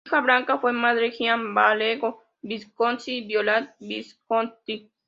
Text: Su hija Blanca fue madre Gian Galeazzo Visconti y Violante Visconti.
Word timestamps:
Su 0.03 0.15
hija 0.15 0.21
Blanca 0.21 0.57
fue 0.57 0.73
madre 0.73 1.11
Gian 1.11 1.53
Galeazzo 1.53 2.23
Visconti 2.41 3.17
y 3.19 3.27
Violante 3.27 3.75
Visconti. 3.81 4.89